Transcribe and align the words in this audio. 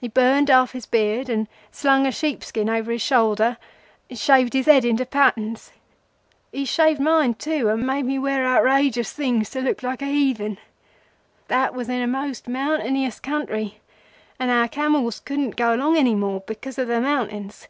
He 0.00 0.08
burned 0.08 0.48
half 0.48 0.72
his 0.72 0.86
beard, 0.86 1.28
and 1.28 1.46
slung 1.70 2.04
a 2.04 2.10
sheep 2.10 2.42
skin 2.42 2.68
over 2.68 2.90
his 2.90 3.00
shoulder, 3.00 3.58
and 4.10 4.18
shaved 4.18 4.54
his 4.54 4.66
head 4.66 4.84
into 4.84 5.06
patterns. 5.06 5.70
He 6.50 6.64
shaved 6.64 6.98
mine, 6.98 7.34
too, 7.34 7.68
and 7.68 7.86
made 7.86 8.02
me 8.06 8.18
wear 8.18 8.44
outrageous 8.44 9.12
things 9.12 9.50
to 9.50 9.60
look 9.60 9.84
like 9.84 10.02
a 10.02 10.06
heathen. 10.06 10.58
That 11.46 11.74
was 11.74 11.88
in 11.88 12.02
a 12.02 12.08
most 12.08 12.48
mountaineous 12.48 13.20
country, 13.20 13.78
and 14.36 14.50
our 14.50 14.66
camels 14.66 15.20
couldn't 15.20 15.54
go 15.54 15.72
along 15.72 15.96
any 15.96 16.16
more 16.16 16.40
because 16.40 16.76
of 16.76 16.88
the 16.88 17.00
mountains. 17.00 17.68